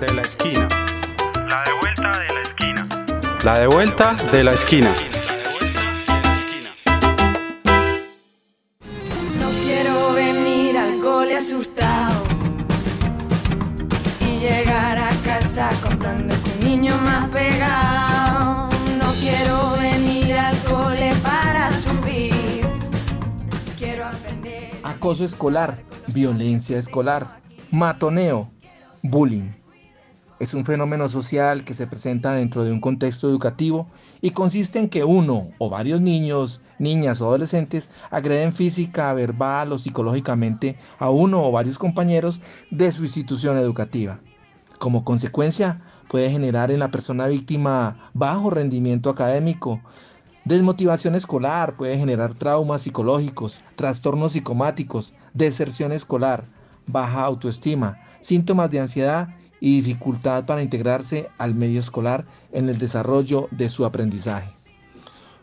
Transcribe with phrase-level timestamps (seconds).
[0.00, 0.66] de la esquina.
[1.48, 2.88] La de vuelta de la esquina.
[3.44, 4.94] La de vuelta de la esquina.
[9.38, 12.22] No quiero venir al cole asustado
[14.20, 18.68] y llegar a casa contando que un niño más pegado.
[18.98, 22.32] No quiero venir al cole para sufrir.
[23.78, 24.70] Quiero aprender.
[24.82, 27.40] acoso escolar, violencia escolar,
[27.70, 28.50] matoneo,
[29.02, 29.60] bullying.
[30.40, 33.88] Es un fenómeno social que se presenta dentro de un contexto educativo
[34.22, 39.78] y consiste en que uno o varios niños, niñas o adolescentes agreden física, verbal o
[39.78, 42.40] psicológicamente a uno o varios compañeros
[42.70, 44.18] de su institución educativa.
[44.78, 49.82] Como consecuencia, puede generar en la persona víctima bajo rendimiento académico,
[50.46, 56.46] Desmotivación escolar puede generar traumas psicológicos, trastornos psicomáticos, deserción escolar,
[56.86, 59.28] baja autoestima, síntomas de ansiedad
[59.60, 64.50] y dificultad para integrarse al medio escolar en el desarrollo de su aprendizaje.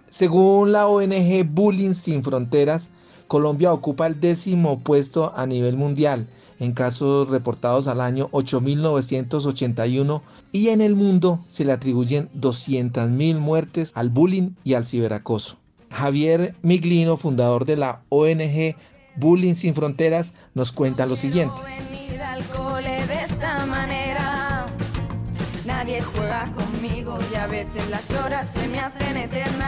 [0.09, 2.89] Según la ONG Bullying Sin Fronteras,
[3.27, 6.27] Colombia ocupa el décimo puesto a nivel mundial
[6.59, 10.21] en casos reportados al año 8.981
[10.51, 15.57] y en el mundo se le atribuyen 200.000 muertes al bullying y al ciberacoso.
[15.91, 18.75] Javier Miglino, fundador de la ONG
[19.17, 21.55] Bullying Sin Fronteras, nos cuenta lo siguiente.
[27.47, 29.66] A veces las horas se me hacen eternas.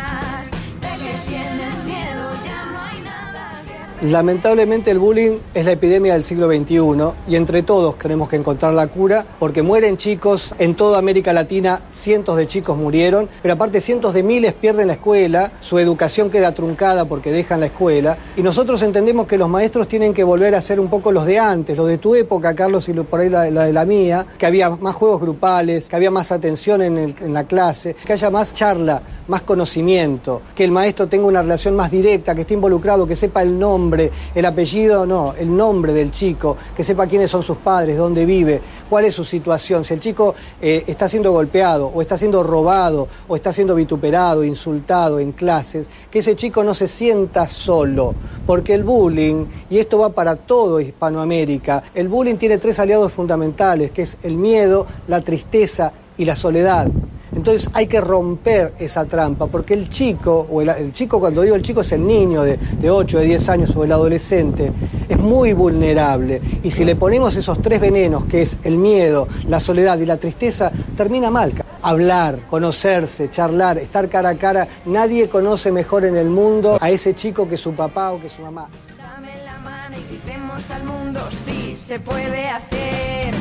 [4.02, 6.80] Lamentablemente el bullying es la epidemia del siglo XXI
[7.28, 11.81] y entre todos tenemos que encontrar la cura porque mueren chicos en toda América Latina,
[11.91, 16.53] cientos de chicos murieron, pero aparte cientos de miles pierden la escuela, su educación queda
[16.53, 20.61] truncada porque dejan la escuela y nosotros entendemos que los maestros tienen que volver a
[20.61, 23.44] ser un poco los de antes, los de tu época, Carlos, y por ahí la,
[23.44, 27.44] de la mía, que había más juegos grupales, que había más atención en, en la
[27.44, 32.35] clase, que haya más charla, más conocimiento, que el maestro tenga una relación más directa,
[32.35, 36.84] que esté involucrado, que sepa el nombre, el apellido, no, el nombre del chico, que
[36.84, 40.84] sepa quiénes son sus padres, dónde vive, cuál es su situación, si el chico eh,
[40.88, 46.19] está siendo golpeado o está siendo robado o está siendo vituperado, insultado en clases, que
[46.19, 48.16] ese chico no se sienta solo,
[48.47, 53.91] porque el bullying, y esto va para todo Hispanoamérica, el bullying tiene tres aliados fundamentales,
[53.91, 56.88] que es el miedo, la tristeza y la soledad.
[57.35, 61.62] Entonces hay que romper esa trampa, porque el chico, o el, chico cuando digo el
[61.62, 64.72] chico es el niño de, de 8, de 10 años o el adolescente,
[65.07, 66.41] es muy vulnerable.
[66.63, 70.18] Y si le ponemos esos tres venenos, que es el miedo, la soledad y la
[70.18, 71.53] tristeza, termina mal.
[71.81, 77.16] Hablar, conocerse, charlar, estar cara a cara, nadie conoce mejor en el mundo a ese
[77.16, 78.68] chico que su papá o que su mamá.
[78.97, 83.34] Dame la mano y gritemos al mundo, sí se puede hacer.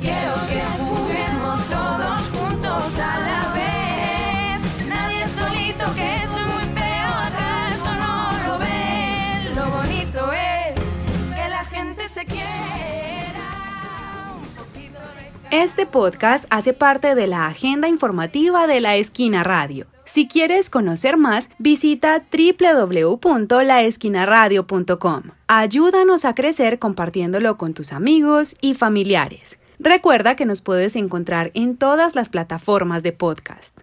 [0.00, 0.69] Quiero que
[15.50, 19.88] Este podcast hace parte de la agenda informativa de La Esquina Radio.
[20.04, 25.22] Si quieres conocer más, visita www.laesquinaradio.com.
[25.48, 29.58] Ayúdanos a crecer compartiéndolo con tus amigos y familiares.
[29.80, 33.76] Recuerda que nos puedes encontrar en todas las plataformas de podcast.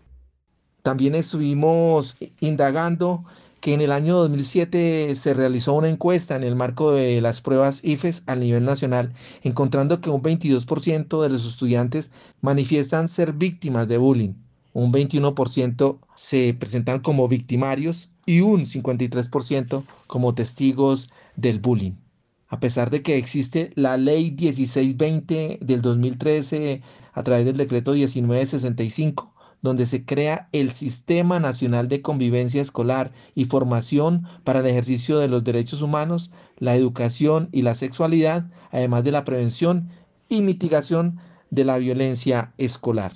[0.83, 3.25] También estuvimos indagando
[3.61, 7.83] que en el año 2007 se realizó una encuesta en el marco de las pruebas
[7.83, 9.13] IFES a nivel nacional,
[9.43, 14.33] encontrando que un 22% de los estudiantes manifiestan ser víctimas de bullying,
[14.73, 21.93] un 21% se presentan como victimarios y un 53% como testigos del bullying.
[22.49, 29.33] A pesar de que existe la ley 1620 del 2013 a través del decreto 1965,
[29.67, 35.27] donde se crea el Sistema Nacional de Convivencia Escolar y Formación para el ejercicio de
[35.27, 39.89] los derechos humanos, la educación y la sexualidad, además de la prevención
[40.29, 41.19] y mitigación
[41.49, 43.13] de la violencia escolar.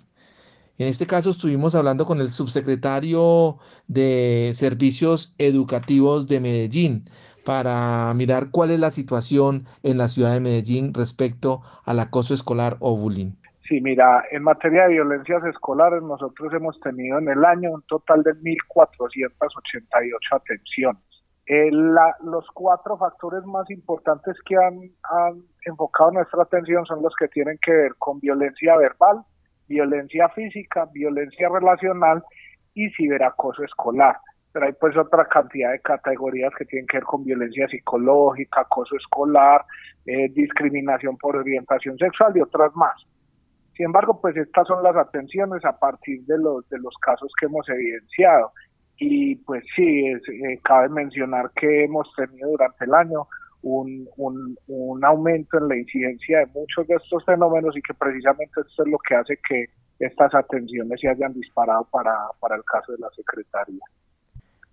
[0.78, 3.58] En este caso estuvimos hablando con el subsecretario
[3.88, 7.10] de Servicios Educativos de Medellín
[7.46, 12.78] para mirar cuál es la situación en la ciudad de Medellín respecto al acoso escolar
[12.80, 13.32] o bullying.
[13.72, 18.22] Sí, mira, en materia de violencias escolares nosotros hemos tenido en el año un total
[18.22, 21.02] de 1.488 atenciones.
[21.46, 24.92] Eh, la, los cuatro factores más importantes que han,
[25.66, 29.22] enfocado nuestra atención son los que tienen que ver con violencia verbal,
[29.70, 32.22] violencia física, violencia relacional
[32.74, 34.18] y ciberacoso escolar.
[34.52, 38.98] Pero hay pues otra cantidad de categorías que tienen que ver con violencia psicológica, acoso
[38.98, 39.64] escolar,
[40.06, 43.08] eh, discriminación por orientación sexual y otras más.
[43.76, 47.46] Sin embargo, pues estas son las atenciones a partir de los, de los casos que
[47.46, 48.52] hemos evidenciado.
[48.98, 53.28] Y pues sí, eh, cabe mencionar que hemos tenido durante el año
[53.64, 58.62] un, un, un, aumento en la incidencia de muchos de estos fenómenos y que precisamente
[58.62, 59.66] esto es lo que hace que
[60.00, 63.84] estas atenciones se hayan disparado para, para el caso de la Secretaría.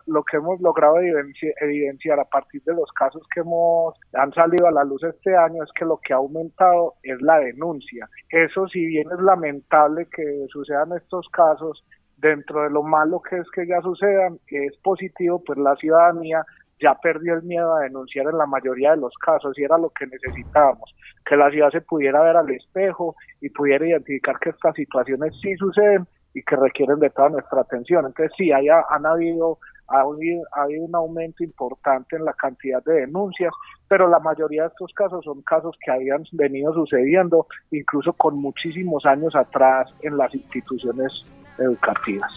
[0.08, 4.72] Lo que hemos logrado evidenciar a partir de los casos que hemos han salido a
[4.72, 8.08] la luz este año es que lo que ha aumentado es la denuncia.
[8.30, 11.84] Eso si bien es lamentable que sucedan estos casos,
[12.16, 16.44] dentro de lo malo que es que ya sucedan, es positivo, pues la ciudadanía
[16.80, 19.90] ya perdió el miedo a denunciar en la mayoría de los casos y era lo
[19.90, 20.94] que necesitábamos,
[21.24, 25.54] que la ciudad se pudiera ver al espejo y pudiera identificar que estas situaciones sí
[25.56, 28.06] suceden y que requieren de toda nuestra atención.
[28.06, 29.58] Entonces sí, haya, han habido,
[29.88, 33.52] ha habido, ha habido un aumento importante en la cantidad de denuncias,
[33.88, 39.04] pero la mayoría de estos casos son casos que habían venido sucediendo incluso con muchísimos
[39.06, 41.26] años atrás en las instituciones
[41.58, 42.30] educativas.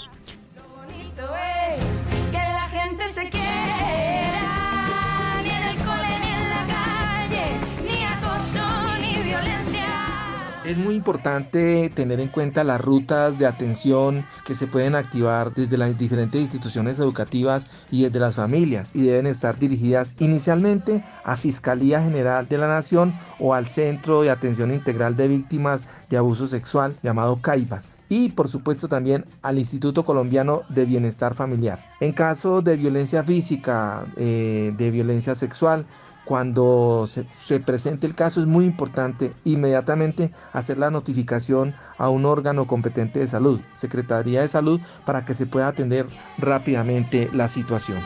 [10.71, 15.77] Es muy importante tener en cuenta las rutas de atención que se pueden activar desde
[15.77, 22.01] las diferentes instituciones educativas y desde las familias y deben estar dirigidas inicialmente a Fiscalía
[22.01, 26.95] General de la Nación o al Centro de Atención Integral de Víctimas de Abuso Sexual
[27.03, 31.79] llamado CAIBAS y por supuesto también al Instituto Colombiano de Bienestar Familiar.
[32.00, 35.85] En caso de violencia física, eh, de violencia sexual,
[36.31, 42.68] cuando se, presente el caso es muy importante inmediatamente hacer la notificación a un órgano
[42.68, 46.07] competente de salud, Secretaría de Salud, para que se pueda atender
[46.38, 48.00] rápidamente la situación.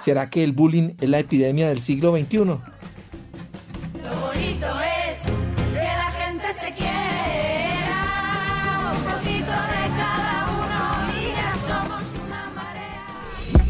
[0.00, 2.73] ¿Será que el bullying es la epidemia del siglo XXI?